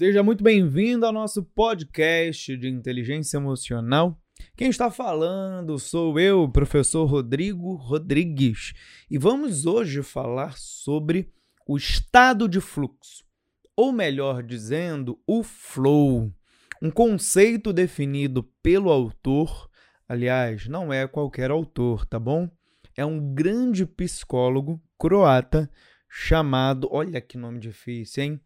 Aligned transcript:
Seja 0.00 0.22
muito 0.22 0.42
bem-vindo 0.42 1.04
ao 1.04 1.12
nosso 1.12 1.42
podcast 1.42 2.56
de 2.56 2.70
inteligência 2.70 3.36
emocional. 3.36 4.18
Quem 4.56 4.70
está 4.70 4.90
falando 4.90 5.78
sou 5.78 6.18
eu, 6.18 6.48
professor 6.48 7.04
Rodrigo 7.04 7.74
Rodrigues, 7.74 8.72
e 9.10 9.18
vamos 9.18 9.66
hoje 9.66 10.02
falar 10.02 10.56
sobre 10.56 11.30
o 11.68 11.76
estado 11.76 12.48
de 12.48 12.62
fluxo, 12.62 13.22
ou 13.76 13.92
melhor 13.92 14.42
dizendo, 14.42 15.20
o 15.26 15.42
flow, 15.42 16.32
um 16.80 16.90
conceito 16.90 17.70
definido 17.70 18.42
pelo 18.62 18.90
autor. 18.90 19.68
Aliás, 20.08 20.66
não 20.66 20.90
é 20.90 21.06
qualquer 21.06 21.50
autor, 21.50 22.06
tá 22.06 22.18
bom? 22.18 22.48
É 22.96 23.04
um 23.04 23.34
grande 23.34 23.84
psicólogo 23.84 24.80
croata 24.98 25.70
chamado, 26.08 26.88
olha 26.90 27.20
que 27.20 27.36
nome 27.36 27.60
difícil, 27.60 28.24
hein? 28.24 28.40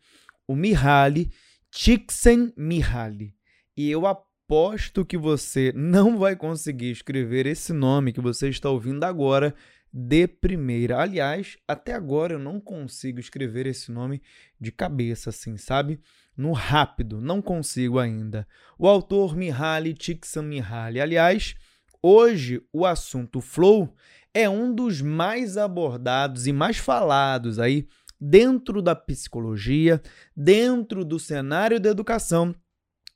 O 0.46 0.54
Mihaly 0.54 1.30
Csikszentmihalyi. 1.70 3.34
E 3.76 3.90
eu 3.90 4.06
aposto 4.06 5.04
que 5.04 5.16
você 5.16 5.72
não 5.74 6.18
vai 6.18 6.36
conseguir 6.36 6.90
escrever 6.90 7.46
esse 7.46 7.72
nome 7.72 8.12
que 8.12 8.20
você 8.20 8.48
está 8.48 8.70
ouvindo 8.70 9.04
agora 9.04 9.54
de 9.92 10.26
primeira. 10.26 11.00
Aliás, 11.00 11.56
até 11.66 11.94
agora 11.94 12.34
eu 12.34 12.38
não 12.38 12.60
consigo 12.60 13.20
escrever 13.20 13.66
esse 13.66 13.92
nome 13.92 14.20
de 14.60 14.72
cabeça 14.72 15.30
assim, 15.30 15.56
sabe? 15.56 16.00
No 16.36 16.52
rápido, 16.52 17.20
não 17.20 17.40
consigo 17.40 17.98
ainda. 17.98 18.46
O 18.78 18.88
autor 18.88 19.36
Mihaly 19.36 19.94
Csikszentmihalyi. 19.94 21.00
Aliás, 21.00 21.54
hoje 22.02 22.60
o 22.72 22.84
assunto 22.84 23.40
flow 23.40 23.94
é 24.34 24.48
um 24.48 24.74
dos 24.74 25.00
mais 25.00 25.56
abordados 25.56 26.48
e 26.48 26.52
mais 26.52 26.76
falados 26.76 27.60
aí 27.60 27.86
dentro 28.26 28.80
da 28.80 28.94
psicologia, 28.94 30.00
dentro 30.34 31.04
do 31.04 31.18
cenário 31.18 31.78
da 31.78 31.90
educação 31.90 32.54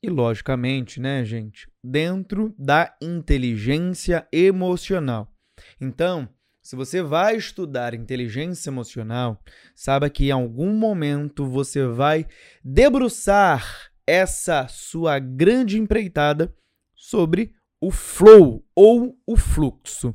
e, 0.02 0.10
logicamente, 0.10 1.00
né, 1.00 1.24
gente, 1.24 1.66
dentro 1.82 2.54
da 2.58 2.94
inteligência 3.00 4.28
emocional. 4.30 5.32
Então, 5.80 6.28
se 6.62 6.76
você 6.76 7.02
vai 7.02 7.36
estudar 7.36 7.94
inteligência 7.94 8.68
emocional, 8.68 9.42
saiba 9.74 10.10
que 10.10 10.26
em 10.26 10.30
algum 10.30 10.74
momento 10.74 11.46
você 11.46 11.86
vai 11.86 12.26
debruçar 12.62 13.90
essa 14.06 14.68
sua 14.68 15.18
grande 15.18 15.78
empreitada 15.78 16.54
sobre 16.94 17.54
o 17.80 17.90
flow 17.90 18.62
ou 18.76 19.18
o 19.26 19.36
fluxo. 19.36 20.14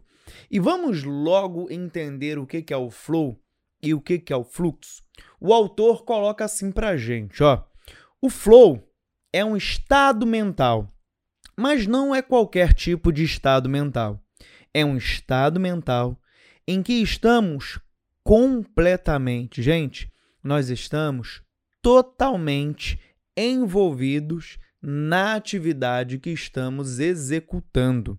E 0.52 0.60
vamos 0.60 1.04
logo 1.04 1.72
entender 1.72 2.38
o 2.38 2.46
que 2.46 2.64
é 2.72 2.78
o 2.78 2.92
flow 2.92 3.43
e 3.84 3.94
o 3.94 4.02
que 4.02 4.24
é 4.30 4.36
o 4.36 4.44
fluxo. 4.44 5.04
O 5.40 5.54
autor 5.54 6.06
coloca 6.06 6.46
assim 6.46 6.72
para 6.72 6.90
a 6.90 6.98
gente, 6.98 7.44
ó. 7.44 7.64
O 8.22 8.30
flow 8.30 8.90
é 9.34 9.44
um 9.44 9.58
estado 9.58 10.26
mental, 10.26 10.90
mas 11.58 11.86
não 11.86 12.16
é 12.16 12.22
qualquer 12.22 12.74
tipo 12.74 13.12
de 13.12 13.24
estado 13.24 13.68
mental. 13.68 14.24
É 14.74 14.86
um 14.86 14.96
estado 14.96 15.60
mental 15.60 16.18
em 16.66 16.82
que 16.82 16.94
estamos 16.94 17.80
completamente, 18.24 19.62
gente, 19.62 20.10
nós 20.42 20.70
estamos 20.70 21.42
totalmente 21.82 22.98
envolvidos 23.36 24.58
na 24.82 25.36
atividade 25.36 26.18
que 26.20 26.30
estamos 26.30 27.00
executando. 27.00 28.18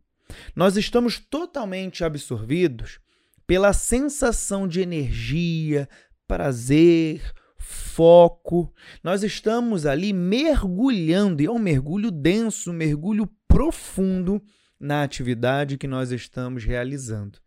Nós 0.55 0.77
estamos 0.77 1.19
totalmente 1.19 2.05
absorvidos 2.05 3.01
pela 3.47 3.73
sensação 3.73 4.67
de 4.67 4.81
energia, 4.81 5.89
prazer, 6.27 7.23
foco. 7.59 8.73
Nós 9.03 9.23
estamos 9.23 9.87
ali 9.87 10.12
mergulhando, 10.12 11.42
e 11.42 11.47
é 11.47 11.50
um 11.50 11.59
mergulho 11.59 12.11
denso, 12.11 12.70
um 12.70 12.75
mergulho 12.75 13.28
profundo 13.48 14.42
na 14.78 15.03
atividade 15.03 15.78
que 15.78 15.87
nós 15.87 16.11
estamos 16.11 16.65
realizando. 16.65 17.39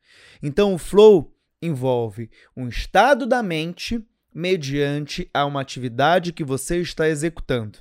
Então, 0.42 0.74
o 0.74 0.78
flow 0.78 1.36
envolve 1.62 2.30
um 2.56 2.68
estado 2.68 3.26
da 3.26 3.44
mente 3.44 4.04
mediante 4.34 5.30
a 5.34 5.46
uma 5.46 5.62
atividade 5.62 6.32
que 6.32 6.44
você 6.44 6.80
está 6.80 7.08
executando. 7.08 7.80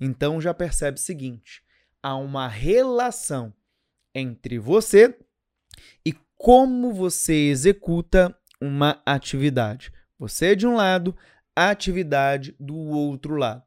Então, 0.00 0.40
já 0.40 0.52
percebe 0.52 0.98
o 0.98 1.02
seguinte: 1.02 1.62
há 2.02 2.16
uma 2.16 2.48
relação 2.48 3.52
entre 4.14 4.58
você 4.58 5.16
e 6.04 6.14
como 6.38 6.94
você 6.94 7.34
executa 7.34 8.34
uma 8.60 9.02
atividade. 9.04 9.92
Você 10.18 10.54
de 10.54 10.66
um 10.66 10.76
lado, 10.76 11.14
a 11.54 11.70
atividade 11.70 12.54
do 12.58 12.76
outro 12.76 13.34
lado. 13.34 13.64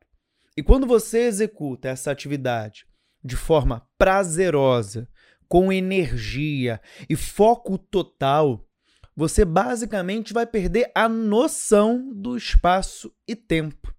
E 0.56 0.64
quando 0.64 0.88
você 0.88 1.20
executa 1.24 1.90
essa 1.90 2.10
atividade 2.10 2.86
de 3.24 3.36
forma 3.36 3.86
prazerosa, 3.98 5.08
com 5.48 5.72
energia 5.72 6.82
e 7.10 7.16
foco 7.18 7.78
total, 7.78 8.66
você 9.14 9.44
basicamente 9.44 10.32
vai 10.32 10.46
perder 10.46 10.90
a 10.96 11.10
noção 11.10 12.10
do 12.14 12.38
espaço 12.38 13.14
e 13.28 13.36
tempo. 13.36 13.94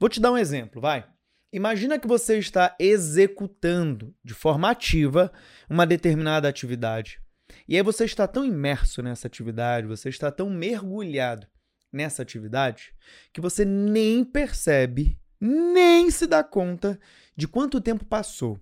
Vou 0.00 0.08
te 0.08 0.18
dar 0.20 0.32
um 0.32 0.36
exemplo, 0.36 0.80
vai. 0.80 1.08
Imagina 1.52 2.00
que 2.00 2.08
você 2.08 2.36
está 2.38 2.74
executando 2.80 4.12
de 4.24 4.34
forma 4.34 4.68
ativa 4.68 5.32
uma 5.70 5.86
determinada 5.86 6.48
atividade. 6.48 7.20
E 7.66 7.76
aí 7.76 7.82
você 7.82 8.04
está 8.04 8.26
tão 8.26 8.44
imerso 8.44 9.02
nessa 9.02 9.26
atividade, 9.26 9.86
você 9.86 10.08
está 10.08 10.30
tão 10.30 10.50
mergulhado 10.50 11.46
nessa 11.92 12.22
atividade, 12.22 12.94
que 13.32 13.40
você 13.40 13.64
nem 13.64 14.24
percebe, 14.24 15.18
nem 15.40 16.10
se 16.10 16.26
dá 16.26 16.42
conta 16.42 16.98
de 17.36 17.48
quanto 17.48 17.80
tempo 17.80 18.04
passou. 18.04 18.60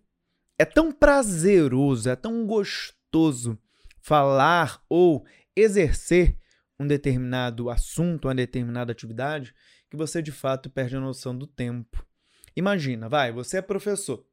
É 0.58 0.64
tão 0.64 0.92
prazeroso, 0.92 2.08
é 2.08 2.16
tão 2.16 2.47
gostoso 2.47 3.58
falar 4.00 4.82
ou 4.88 5.26
exercer 5.54 6.38
um 6.78 6.86
determinado 6.86 7.70
assunto, 7.70 8.28
uma 8.28 8.34
determinada 8.34 8.92
atividade, 8.92 9.54
que 9.91 9.97
você 9.97 10.22
de 10.22 10.32
fato 10.32 10.70
perde 10.70 10.97
a 10.97 11.00
noção 11.00 11.36
do 11.36 11.47
tempo. 11.47 12.06
Imagina, 12.54 13.08
vai, 13.08 13.32
você 13.32 13.58
é 13.58 13.62
professor. 13.62 14.24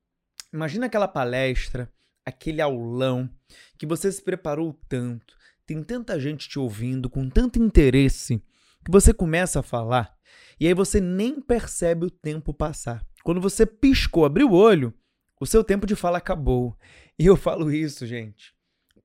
Imagina 0.51 0.85
aquela 0.85 1.07
palestra, 1.07 1.91
aquele 2.25 2.61
aulão 2.61 3.29
que 3.77 3.85
você 3.85 4.11
se 4.11 4.21
preparou 4.21 4.79
tanto, 4.87 5.35
tem 5.65 5.83
tanta 5.83 6.19
gente 6.19 6.47
te 6.49 6.59
ouvindo 6.59 7.09
com 7.09 7.29
tanto 7.29 7.61
interesse 7.61 8.43
que 8.83 8.91
você 8.91 9.13
começa 9.13 9.59
a 9.59 9.63
falar 9.63 10.15
e 10.59 10.67
aí 10.67 10.73
você 10.73 10.99
nem 10.99 11.41
percebe 11.41 12.05
o 12.05 12.11
tempo 12.11 12.53
passar. 12.53 13.05
Quando 13.23 13.41
você 13.41 13.65
piscou, 13.65 14.25
abriu 14.25 14.49
o 14.49 14.55
olho, 14.55 14.93
o 15.39 15.45
seu 15.45 15.63
tempo 15.63 15.85
de 15.85 15.95
fala 15.95 16.17
acabou. 16.17 16.77
E 17.17 17.25
eu 17.25 17.35
falo 17.35 17.71
isso, 17.71 18.05
gente, 18.05 18.53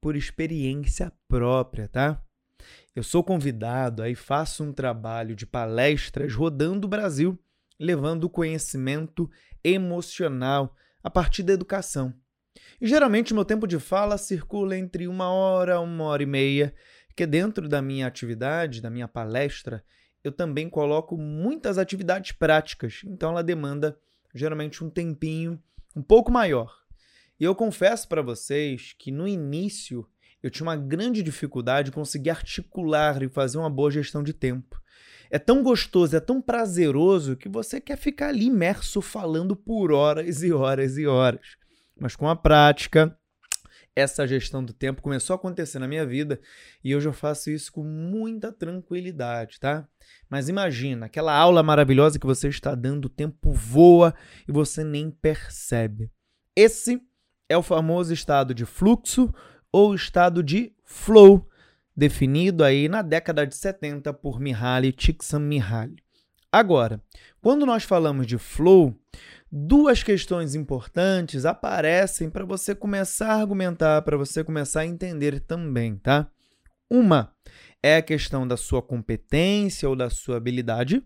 por 0.01 0.17
experiência 0.17 1.13
própria, 1.29 1.89
tá? 1.89 2.23
Eu 2.95 3.03
sou 3.03 3.23
convidado 3.23 4.03
aí 4.03 4.15
faço 4.15 4.65
um 4.65 4.73
trabalho 4.73 5.37
de 5.37 5.47
palestras 5.47 6.35
rodando 6.35 6.87
o 6.87 6.91
Brasil 6.91 7.39
levando 7.79 8.29
conhecimento 8.29 9.31
emocional 9.63 10.75
a 11.03 11.09
partir 11.09 11.45
da 11.45 11.53
educação. 11.53 12.13
E 12.81 12.87
geralmente 12.87 13.35
meu 13.35 13.45
tempo 13.45 13.67
de 13.67 13.79
fala 13.79 14.19
circula 14.19 14.77
entre 14.77 15.09
uma 15.09 15.31
hora, 15.31 15.81
uma 15.81 16.05
hora 16.05 16.23
e 16.23 16.27
meia, 16.27 16.75
que 17.17 17.27
dentro 17.27 17.69
da 17.69 17.83
minha 17.83 18.07
atividade, 18.07 18.81
da 18.81 18.91
minha 18.91 19.09
palestra, 19.09 19.85
eu 20.23 20.33
também 20.33 20.69
coloco 20.69 21.17
muitas 21.17 21.79
atividades 21.79 22.33
práticas, 22.33 23.03
então 23.05 23.31
ela 23.31 23.43
demanda 23.43 23.99
geralmente 24.35 24.85
um 24.85 24.91
tempinho 24.91 25.61
um 25.97 26.03
pouco 26.03 26.31
maior. 26.31 26.73
E 27.41 27.45
eu 27.45 27.55
confesso 27.55 28.09
para 28.09 28.23
vocês 28.23 28.95
que 28.99 29.11
no 29.11 29.27
início 29.27 30.09
eu 30.43 30.51
tinha 30.51 30.67
uma 30.67 30.77
grande 30.77 31.23
dificuldade 31.23 31.91
em 31.91 31.93
conseguir 31.93 32.31
articular 32.31 33.23
e 33.23 33.29
fazer 33.29 33.59
uma 33.59 33.71
boa 33.71 33.91
gestão 33.91 34.23
de 34.23 34.33
tempo 34.33 34.81
é 35.31 35.39
tão 35.39 35.63
gostoso, 35.63 36.17
é 36.17 36.21
tão 36.21 36.41
prazeroso 36.41 37.37
que 37.37 37.49
você 37.49 37.81
quer 37.81 37.97
ficar 37.97 38.29
ali 38.29 38.47
imerso 38.47 39.01
falando 39.01 39.55
por 39.55 39.93
horas 39.93 40.43
e 40.43 40.53
horas 40.53 40.97
e 40.97 41.07
horas. 41.07 41.57
Mas 41.99 42.15
com 42.15 42.29
a 42.29 42.37
prática, 42.37 43.17
essa 43.95 44.27
gestão 44.27 44.65
do 44.65 44.73
tempo 44.73 45.03
começou 45.03 45.35
a 45.35 45.37
acontecer 45.37 45.79
na 45.79 45.89
minha 45.89 46.07
vida 46.07 46.41
e 46.85 46.95
hoje 46.95 47.09
eu 47.09 47.13
faço 47.13 47.51
isso 47.51 47.73
com 47.73 47.83
muita 47.83 48.53
tranquilidade, 48.53 49.59
tá? 49.59 49.89
Mas 50.31 50.49
imagina, 50.49 51.07
aquela 51.07 51.35
aula 51.35 51.63
maravilhosa 51.63 52.19
que 52.19 52.27
você 52.27 52.49
está 52.49 52.75
dando, 52.75 53.07
o 53.07 53.11
tempo 53.11 53.53
voa 53.53 54.15
e 54.47 54.53
você 54.53 54.85
nem 54.85 55.11
percebe. 55.11 56.11
Esse 56.55 57.01
é 57.49 57.57
o 57.57 57.63
famoso 57.63 58.13
estado 58.13 58.55
de 58.55 58.65
fluxo 58.65 59.33
ou 59.73 59.95
estado 59.95 60.43
de 60.43 60.73
flow 60.85 61.49
definido 61.97 62.63
aí 62.63 62.89
na 62.89 63.03
década 63.03 63.45
de 63.45 63.57
70 63.57 64.13
por 64.15 64.39
Mihaly 64.39 64.93
Csikszentmihalyi. 64.93 65.97
Agora, 66.51 67.03
quando 67.43 67.67
nós 67.67 67.85
falamos 67.85 68.27
de 68.27 68.39
flow, 68.39 68.99
duas 69.53 70.03
questões 70.03 70.55
importantes 70.55 71.45
aparecem 71.45 72.31
para 72.31 72.47
você 72.47 72.75
começar 72.75 73.33
a 73.33 73.41
argumentar, 73.41 74.01
para 74.01 74.17
você 74.17 74.43
começar 74.43 74.81
a 74.81 74.87
entender 74.87 75.41
também, 75.41 75.97
tá? 75.97 76.31
Uma 76.91 77.35
é 77.83 77.97
a 77.97 78.03
questão 78.03 78.49
da 78.49 78.57
sua 78.57 78.81
competência 78.81 79.87
ou 79.87 79.95
da 79.95 80.09
sua 80.09 80.39
habilidade, 80.39 81.05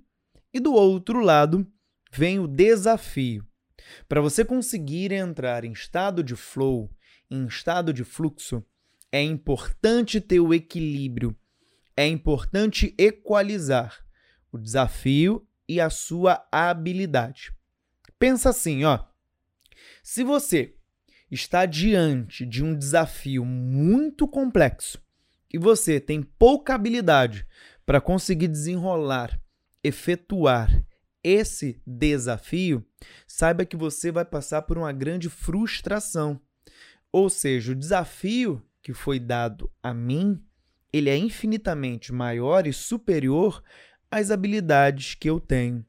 e 0.54 0.60
do 0.60 0.74
outro 0.74 1.18
lado, 1.20 1.66
vem 2.12 2.38
o 2.38 2.46
desafio. 2.46 3.44
Para 4.08 4.20
você 4.20 4.44
conseguir 4.44 5.10
entrar 5.10 5.64
em 5.64 5.72
estado 5.72 6.22
de 6.22 6.36
flow, 6.36 6.88
em 7.28 7.46
estado 7.46 7.92
de 7.92 8.04
fluxo, 8.04 8.64
é 9.10 9.20
importante 9.20 10.20
ter 10.20 10.38
o 10.38 10.54
equilíbrio, 10.54 11.36
é 11.96 12.06
importante 12.06 12.94
equalizar 12.96 14.04
o 14.52 14.58
desafio 14.58 15.46
e 15.66 15.80
a 15.80 15.90
sua 15.90 16.46
habilidade. 16.52 17.52
Pensa 18.18 18.50
assim, 18.50 18.84
ó. 18.84 19.00
Se 20.02 20.22
você 20.22 20.76
está 21.30 21.64
diante 21.64 22.44
de 22.44 22.62
um 22.62 22.76
desafio 22.76 23.44
muito 23.44 24.28
complexo 24.28 25.02
e 25.52 25.58
você 25.58 25.98
tem 25.98 26.22
pouca 26.22 26.74
habilidade 26.74 27.46
para 27.86 28.00
conseguir 28.00 28.48
desenrolar, 28.48 29.40
efetuar 29.82 30.84
esse 31.24 31.80
desafio, 31.86 32.84
saiba 33.26 33.64
que 33.64 33.76
você 33.76 34.12
vai 34.12 34.24
passar 34.24 34.62
por 34.62 34.76
uma 34.76 34.92
grande 34.92 35.28
frustração. 35.28 36.40
Ou 37.10 37.30
seja, 37.30 37.72
o 37.72 37.76
desafio 37.76 38.62
que 38.82 38.92
foi 38.92 39.18
dado 39.18 39.70
a 39.82 39.94
mim, 39.94 40.42
ele 40.92 41.08
é 41.08 41.16
infinitamente 41.16 42.12
maior 42.12 42.66
e 42.66 42.72
superior 42.72 43.62
às 44.12 44.30
habilidades 44.30 45.14
que 45.14 45.28
eu 45.28 45.40
tenho. 45.40 45.84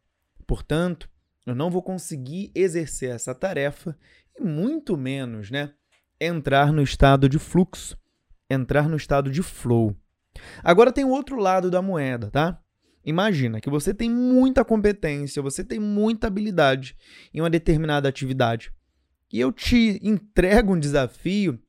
Portanto, 0.48 1.10
eu 1.46 1.54
não 1.54 1.70
vou 1.70 1.84
conseguir 1.84 2.52
exercer 2.56 3.12
essa 3.12 3.36
tarefa 3.36 3.98
e 4.40 4.42
muito 4.42 4.96
menos, 4.96 5.52
né, 5.52 5.74
entrar 6.20 6.72
no 6.72 6.82
estado 6.82 7.28
de 7.28 7.38
fluxo, 7.38 7.98
entrar 8.50 8.88
no 8.88 8.96
estado 8.96 9.30
de 9.30 9.44
flow. 9.44 9.94
Agora 10.64 10.92
tem 10.92 11.04
o 11.04 11.10
outro 11.10 11.36
lado 11.36 11.70
da 11.70 11.82
moeda, 11.82 12.32
tá? 12.32 12.60
Imagina 13.06 13.60
que 13.60 13.70
você 13.70 13.94
tem 13.94 14.10
muita 14.10 14.64
competência, 14.64 15.42
você 15.42 15.62
tem 15.62 15.78
muita 15.78 16.28
habilidade 16.28 16.96
em 17.34 17.42
uma 17.42 17.50
determinada 17.50 18.08
atividade. 18.08 18.72
E 19.32 19.38
eu 19.38 19.52
te 19.52 20.00
entrego 20.02 20.74
um 20.74 20.80
desafio 20.80 21.60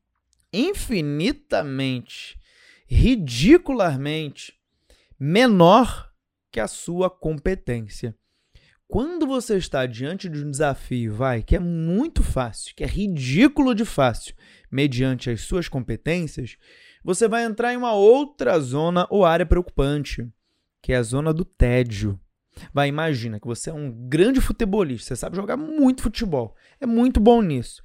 infinitamente, 0.52 2.38
ridicularmente 2.86 4.54
menor 5.18 6.13
que 6.54 6.60
a 6.60 6.68
sua 6.68 7.10
competência. 7.10 8.14
Quando 8.86 9.26
você 9.26 9.56
está 9.56 9.86
diante 9.86 10.28
de 10.28 10.44
um 10.44 10.50
desafio, 10.52 11.12
vai, 11.12 11.42
que 11.42 11.56
é 11.56 11.58
muito 11.58 12.22
fácil, 12.22 12.72
que 12.76 12.84
é 12.84 12.86
ridículo 12.86 13.74
de 13.74 13.84
fácil, 13.84 14.36
mediante 14.70 15.28
as 15.28 15.40
suas 15.40 15.68
competências, 15.68 16.56
você 17.02 17.26
vai 17.26 17.42
entrar 17.42 17.72
em 17.72 17.76
uma 17.76 17.92
outra 17.92 18.56
zona 18.60 19.04
ou 19.10 19.24
área 19.24 19.44
preocupante, 19.44 20.30
que 20.80 20.92
é 20.92 20.96
a 20.96 21.02
zona 21.02 21.34
do 21.34 21.44
tédio. 21.44 22.20
Vai, 22.72 22.88
imagina 22.88 23.40
que 23.40 23.48
você 23.48 23.70
é 23.70 23.74
um 23.74 23.90
grande 24.08 24.40
futebolista, 24.40 25.08
você 25.08 25.16
sabe 25.16 25.34
jogar 25.34 25.56
muito 25.56 26.02
futebol, 26.02 26.54
é 26.80 26.86
muito 26.86 27.18
bom 27.18 27.42
nisso. 27.42 27.82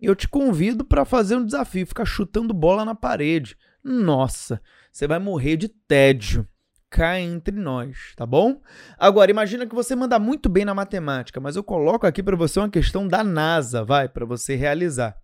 Eu 0.00 0.14
te 0.14 0.28
convido 0.28 0.84
para 0.84 1.04
fazer 1.04 1.34
um 1.34 1.44
desafio, 1.44 1.84
ficar 1.88 2.04
chutando 2.04 2.54
bola 2.54 2.84
na 2.84 2.94
parede. 2.94 3.56
Nossa, 3.82 4.62
você 4.92 5.08
vai 5.08 5.18
morrer 5.18 5.56
de 5.56 5.66
tédio 5.66 6.46
cá 6.92 7.18
entre 7.18 7.56
nós, 7.56 8.12
tá 8.14 8.26
bom? 8.26 8.60
Agora, 8.98 9.30
imagina 9.30 9.66
que 9.66 9.74
você 9.74 9.96
manda 9.96 10.18
muito 10.18 10.50
bem 10.50 10.62
na 10.62 10.74
matemática, 10.74 11.40
mas 11.40 11.56
eu 11.56 11.64
coloco 11.64 12.06
aqui 12.06 12.22
para 12.22 12.36
você 12.36 12.60
uma 12.60 12.68
questão 12.68 13.08
da 13.08 13.24
NASA, 13.24 13.82
vai, 13.82 14.10
para 14.10 14.26
você 14.26 14.54
realizar. 14.54 15.16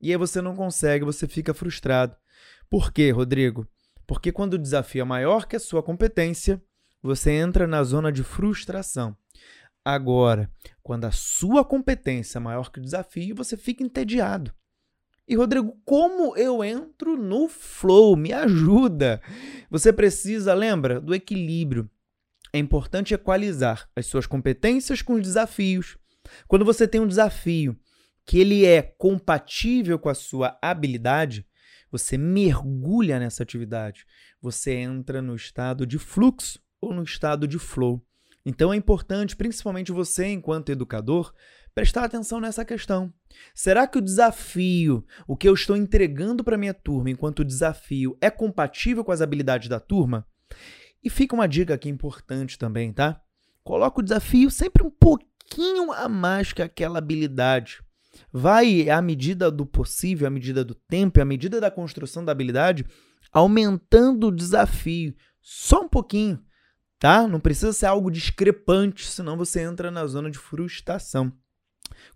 E 0.00 0.10
aí 0.10 0.16
você 0.16 0.42
não 0.42 0.56
consegue, 0.56 1.04
você 1.04 1.28
fica 1.28 1.54
frustrado. 1.54 2.16
Por 2.68 2.92
quê, 2.92 3.12
Rodrigo? 3.12 3.68
Porque 4.04 4.32
quando 4.32 4.54
o 4.54 4.58
desafio 4.58 5.02
é 5.02 5.04
maior 5.04 5.46
que 5.46 5.54
a 5.54 5.60
sua 5.60 5.80
competência, 5.80 6.60
você 7.00 7.30
entra 7.30 7.68
na 7.68 7.84
zona 7.84 8.10
de 8.10 8.24
frustração. 8.24 9.16
Agora, 9.84 10.50
quando 10.82 11.04
a 11.04 11.12
sua 11.12 11.64
competência 11.64 12.38
é 12.38 12.40
maior 12.40 12.72
que 12.72 12.80
o 12.80 12.82
desafio, 12.82 13.36
você 13.36 13.56
fica 13.56 13.84
entediado. 13.84 14.52
E 15.26 15.36
Rodrigo, 15.36 15.76
como 15.84 16.36
eu 16.36 16.64
entro 16.64 17.16
no 17.16 17.48
flow? 17.48 18.16
Me 18.16 18.32
ajuda. 18.32 19.22
Você 19.70 19.92
precisa, 19.92 20.52
lembra, 20.52 21.00
do 21.00 21.14
equilíbrio. 21.14 21.88
É 22.52 22.58
importante 22.58 23.14
equalizar 23.14 23.88
as 23.96 24.06
suas 24.06 24.26
competências 24.26 25.00
com 25.00 25.14
os 25.14 25.22
desafios. 25.22 25.96
Quando 26.46 26.64
você 26.64 26.86
tem 26.86 27.00
um 27.00 27.06
desafio 27.06 27.78
que 28.26 28.38
ele 28.38 28.64
é 28.64 28.82
compatível 28.82 29.98
com 29.98 30.08
a 30.08 30.14
sua 30.14 30.58
habilidade, 30.60 31.46
você 31.90 32.16
mergulha 32.16 33.18
nessa 33.18 33.42
atividade. 33.42 34.04
Você 34.40 34.72
entra 34.72 35.22
no 35.22 35.34
estado 35.34 35.86
de 35.86 35.98
fluxo 35.98 36.60
ou 36.80 36.92
no 36.92 37.02
estado 37.02 37.46
de 37.46 37.58
flow. 37.58 38.04
Então 38.44 38.72
é 38.72 38.76
importante, 38.76 39.36
principalmente 39.36 39.92
você, 39.92 40.26
enquanto 40.26 40.72
educador, 40.72 41.32
prestar 41.74 42.04
atenção 42.04 42.40
nessa 42.40 42.64
questão. 42.64 43.12
Será 43.54 43.86
que 43.86 43.98
o 43.98 44.02
desafio, 44.02 45.04
o 45.26 45.36
que 45.36 45.48
eu 45.48 45.54
estou 45.54 45.76
entregando 45.76 46.44
para 46.44 46.58
minha 46.58 46.74
turma 46.74 47.10
enquanto 47.10 47.44
desafio, 47.44 48.16
é 48.20 48.30
compatível 48.30 49.04
com 49.04 49.12
as 49.12 49.20
habilidades 49.20 49.68
da 49.68 49.80
turma? 49.80 50.26
E 51.02 51.10
fica 51.10 51.34
uma 51.34 51.48
dica 51.48 51.74
aqui 51.74 51.88
importante 51.88 52.58
também, 52.58 52.92
tá? 52.92 53.20
Coloca 53.64 54.00
o 54.00 54.02
desafio 54.02 54.50
sempre 54.50 54.82
um 54.82 54.90
pouquinho 54.90 55.92
a 55.92 56.08
mais 56.08 56.52
que 56.52 56.62
aquela 56.62 56.98
habilidade. 56.98 57.80
Vai, 58.32 58.90
à 58.90 59.00
medida 59.00 59.50
do 59.50 59.64
possível, 59.64 60.26
à 60.26 60.30
medida 60.30 60.64
do 60.64 60.74
tempo, 60.74 61.20
à 61.20 61.24
medida 61.24 61.60
da 61.60 61.70
construção 61.70 62.24
da 62.24 62.32
habilidade, 62.32 62.86
aumentando 63.32 64.28
o 64.28 64.32
desafio 64.32 65.14
só 65.40 65.82
um 65.82 65.88
pouquinho, 65.88 66.40
tá? 66.98 67.26
Não 67.26 67.40
precisa 67.40 67.72
ser 67.72 67.86
algo 67.86 68.10
discrepante, 68.10 69.06
senão 69.06 69.36
você 69.36 69.60
entra 69.60 69.90
na 69.90 70.06
zona 70.06 70.30
de 70.30 70.38
frustração. 70.38 71.32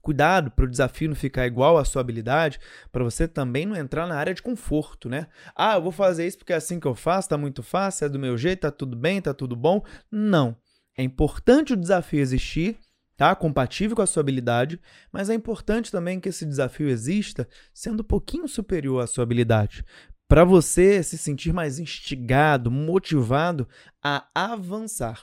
Cuidado 0.03 0.51
para 0.51 0.65
o 0.65 0.71
desafio 0.71 1.09
não 1.09 1.17
ficar 1.17 1.47
igual 1.47 1.79
à 1.79 1.85
sua 1.85 2.01
habilidade, 2.01 2.59
para 2.91 3.05
você 3.05 3.27
também 3.27 3.67
não 3.67 3.77
entrar 3.77 4.07
na 4.07 4.17
área 4.17 4.35
de 4.35 4.43
conforto, 4.43 5.09
né? 5.09 5.27
Ah, 5.55 5.75
eu 5.75 5.83
vou 5.83 5.93
fazer 5.93 6.27
isso 6.27 6.39
porque 6.39 6.53
é 6.53 6.57
assim 6.57 6.79
que 6.79 6.87
eu 6.87 6.95
faço, 6.95 7.29
tá 7.29 7.39
muito 7.39 7.63
fácil, 7.63 8.07
é 8.07 8.09
do 8.09 8.19
meu 8.19 8.37
jeito, 8.37 8.61
tá 8.61 8.71
tudo 8.71 8.97
bem, 8.97 9.21
tá 9.21 9.35
tudo 9.35 9.57
bom. 9.57 9.83
Não. 10.11 10.57
É 10.97 11.03
importante 11.03 11.73
o 11.73 11.77
desafio 11.77 12.21
existir, 12.21 12.79
tá? 13.17 13.35
Compatível 13.35 13.97
com 13.97 14.03
a 14.03 14.07
sua 14.07 14.21
habilidade, 14.21 14.81
mas 15.13 15.29
é 15.31 15.35
importante 15.35 15.91
também 15.91 16.21
que 16.21 16.29
esse 16.29 16.47
desafio 16.47 16.89
exista 16.89 17.49
sendo 17.73 18.01
um 18.01 18.05
pouquinho 18.05 18.49
superior 18.49 19.03
à 19.03 19.07
sua 19.07 19.25
habilidade, 19.25 19.85
para 20.29 20.45
você 20.45 21.03
se 21.03 21.17
sentir 21.17 21.53
mais 21.53 21.79
instigado, 21.79 22.71
motivado 22.71 23.69
a 24.03 24.27
avançar. 24.35 25.23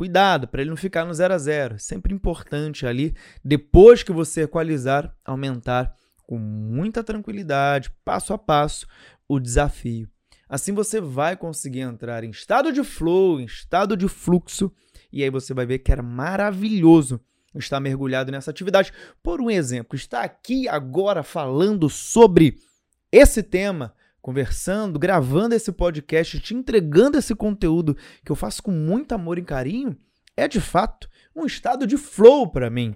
Cuidado 0.00 0.48
para 0.48 0.62
ele 0.62 0.70
não 0.70 0.78
ficar 0.78 1.04
no 1.04 1.12
zero 1.12 1.34
a 1.34 1.36
zero. 1.36 1.78
Sempre 1.78 2.14
importante 2.14 2.86
ali, 2.86 3.14
depois 3.44 4.02
que 4.02 4.10
você 4.10 4.44
equalizar, 4.44 5.14
aumentar 5.22 5.94
com 6.26 6.38
muita 6.38 7.04
tranquilidade, 7.04 7.92
passo 8.02 8.32
a 8.32 8.38
passo, 8.38 8.86
o 9.28 9.38
desafio. 9.38 10.08
Assim 10.48 10.72
você 10.72 11.02
vai 11.02 11.36
conseguir 11.36 11.80
entrar 11.80 12.24
em 12.24 12.30
estado 12.30 12.72
de 12.72 12.82
flow, 12.82 13.38
em 13.38 13.44
estado 13.44 13.94
de 13.94 14.08
fluxo, 14.08 14.72
e 15.12 15.22
aí 15.22 15.28
você 15.28 15.52
vai 15.52 15.66
ver 15.66 15.80
que 15.80 15.92
era 15.92 16.02
maravilhoso 16.02 17.20
estar 17.54 17.78
mergulhado 17.78 18.32
nessa 18.32 18.50
atividade. 18.50 18.94
Por 19.22 19.38
um 19.38 19.50
exemplo, 19.50 19.96
está 19.96 20.22
aqui 20.22 20.66
agora 20.66 21.22
falando 21.22 21.90
sobre 21.90 22.56
esse 23.12 23.42
tema 23.42 23.92
conversando, 24.20 24.98
gravando 24.98 25.54
esse 25.54 25.72
podcast, 25.72 26.38
te 26.40 26.54
entregando 26.54 27.18
esse 27.18 27.34
conteúdo 27.34 27.96
que 28.24 28.30
eu 28.30 28.36
faço 28.36 28.62
com 28.62 28.70
muito 28.70 29.12
amor 29.12 29.38
e 29.38 29.42
carinho, 29.42 29.96
é 30.36 30.46
de 30.46 30.60
fato 30.60 31.08
um 31.34 31.46
estado 31.46 31.86
de 31.86 31.96
flow 31.96 32.50
para 32.50 32.70
mim. 32.70 32.94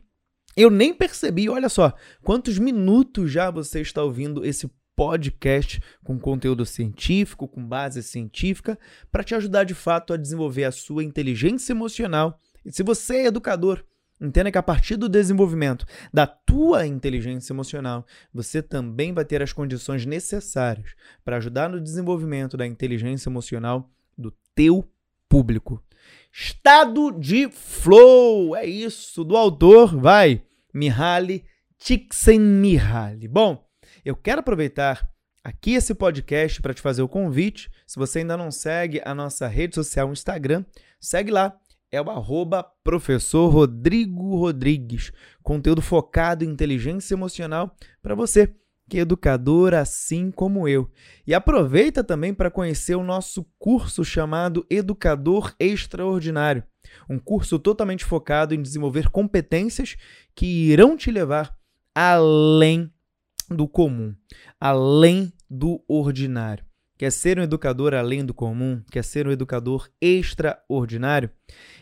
Eu 0.57 0.71
nem 0.71 0.95
percebi, 0.95 1.49
olha 1.49 1.69
só, 1.69 1.93
quantos 2.23 2.59
minutos 2.59 3.31
já 3.31 3.51
você 3.51 3.81
está 3.81 4.03
ouvindo 4.03 4.45
esse 4.45 4.71
podcast 4.95 5.83
com 6.05 6.19
conteúdo 6.19 6.65
científico, 6.65 7.49
com 7.49 7.67
base 7.67 8.03
científica, 8.03 8.79
para 9.11 9.25
te 9.25 9.35
ajudar 9.35 9.65
de 9.65 9.75
fato 9.75 10.13
a 10.13 10.17
desenvolver 10.17 10.65
a 10.65 10.73
sua 10.73 11.03
inteligência 11.03 11.73
emocional. 11.73 12.41
E 12.65 12.73
se 12.73 12.83
você 12.83 13.17
é 13.17 13.27
educador, 13.27 13.85
Entenda 14.25 14.51
que 14.51 14.59
a 14.59 14.63
partir 14.63 14.97
do 14.97 15.09
desenvolvimento 15.09 15.85
da 16.13 16.27
tua 16.27 16.87
inteligência 16.87 17.53
emocional, 17.53 18.07
você 18.33 18.63
também 18.63 19.13
vai 19.13 19.25
ter 19.25 19.43
as 19.43 19.53
condições 19.53 20.07
necessárias 20.07 20.95
para 21.23 21.37
ajudar 21.37 21.69
no 21.69 21.81
desenvolvimento 21.81 22.57
da 22.57 22.67
inteligência 22.67 23.29
emocional 23.29 23.91
do 24.17 24.33
teu 24.55 24.89
público. 25.29 25.83
Estado 26.33 27.13
de 27.13 27.51
flow, 27.51 28.57
é 28.57 28.65
isso, 28.65 29.23
do 29.25 29.37
autor, 29.37 29.97
vai, 29.97 30.43
Mihaly 30.73 31.45
Csikszentmihalyi. 31.79 33.29
Bom, 33.29 33.65
eu 34.05 34.17
quero 34.17 34.41
aproveitar 34.41 35.07
aqui 35.43 35.75
esse 35.75 35.95
podcast 35.95 36.63
para 36.63 36.73
te 36.73 36.81
fazer 36.81 37.03
o 37.03 37.09
convite. 37.09 37.71
Se 37.87 37.99
você 37.99 38.21
ainda 38.21 38.37
não 38.37 38.51
segue 38.51 39.03
a 39.05 39.15
nossa 39.15 39.47
rede 39.47 39.75
social 39.75 40.11
Instagram, 40.11 40.65
segue 40.99 41.31
lá, 41.31 41.55
é 41.95 42.03
o 42.03 42.11
arroba 42.11 42.65
professor 42.83 43.49
Rodrigo 43.49 44.37
Rodrigues. 44.37 45.13
Conteúdo 45.43 45.81
focado 45.81 46.45
em 46.45 46.49
inteligência 46.49 47.15
emocional 47.15 47.77
para 48.03 48.17
você 48.17 48.53
que 48.89 48.99
educador 48.99 49.73
assim 49.75 50.31
como 50.31 50.69
eu. 50.69 50.91
E 51.27 51.33
aproveita 51.33 52.03
também 52.03 52.35
para 52.35 52.51
conhecer 52.51 52.97
o 52.97 53.05
nosso 53.05 53.47
curso 53.59 54.05
chamado 54.05 54.67
Educador 54.69 55.55
Extraordinário, 55.59 56.65
um 57.09 57.19
curso 57.19 57.59
totalmente 57.59 58.05
focado 58.05 58.55
em 58.55 58.61
desenvolver 58.61 59.09
competências 59.09 59.97
que 60.35 60.47
irão 60.71 60.97
te 60.97 61.11
levar 61.11 61.57
além 61.95 62.93
do 63.49 63.69
comum, 63.69 64.15
além 64.61 65.33
do 65.49 65.83
ordinário. 65.89 66.65
Quer 66.97 67.11
ser 67.11 67.41
um 67.41 67.43
educador 67.43 67.93
além 67.93 68.25
do 68.25 68.33
comum? 68.33 68.81
Quer 68.91 69.03
ser 69.03 69.27
um 69.27 69.33
educador 69.33 69.91
extraordinário? 70.01 71.29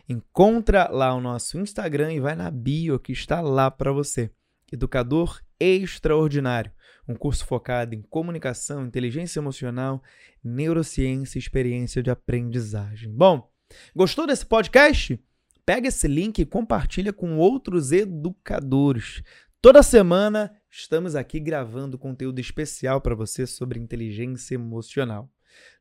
Encontra 0.08 0.88
lá 0.88 1.14
o 1.14 1.20
nosso 1.20 1.58
Instagram 1.58 2.14
e 2.14 2.20
vai 2.20 2.34
na 2.34 2.50
bio 2.50 2.98
que 2.98 3.12
está 3.12 3.40
lá 3.42 3.70
para 3.70 3.92
você. 3.92 4.30
Educador 4.72 5.42
Extraordinário, 5.60 6.72
um 7.06 7.14
curso 7.14 7.44
focado 7.44 7.94
em 7.94 8.00
comunicação, 8.02 8.86
inteligência 8.86 9.38
emocional, 9.38 10.02
neurociência 10.42 11.38
e 11.38 11.40
experiência 11.40 12.02
de 12.02 12.10
aprendizagem. 12.10 13.08
Bom, 13.12 13.48
gostou 13.94 14.26
desse 14.26 14.46
podcast? 14.46 15.22
Pega 15.64 15.88
esse 15.88 16.08
link 16.08 16.38
e 16.38 16.46
compartilha 16.46 17.12
com 17.12 17.36
outros 17.36 17.92
educadores. 17.92 19.22
Toda 19.60 19.82
semana 19.82 20.52
estamos 20.72 21.14
aqui 21.14 21.38
gravando 21.38 21.98
conteúdo 21.98 22.40
especial 22.40 23.00
para 23.00 23.14
você 23.14 23.46
sobre 23.46 23.78
inteligência 23.78 24.54
emocional. 24.54 25.30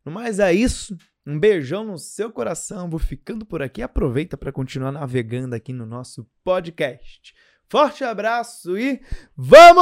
No 0.03 0.11
mais 0.11 0.37
é 0.37 0.53
isso. 0.53 0.97
Um 1.25 1.39
beijão 1.39 1.85
no 1.85 1.97
seu 1.97 2.29
coração. 2.29 2.89
Vou 2.89 2.99
ficando 2.99 3.45
por 3.45 3.61
aqui. 3.61 3.81
Aproveita 3.81 4.37
para 4.37 4.51
continuar 4.51 4.91
navegando 4.91 5.55
aqui 5.55 5.71
no 5.71 5.85
nosso 5.85 6.27
podcast. 6.43 7.33
Forte 7.69 8.03
abraço 8.03 8.77
e 8.77 9.01
vamos! 9.35 9.81